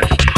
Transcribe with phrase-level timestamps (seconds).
[0.00, 0.37] podcast.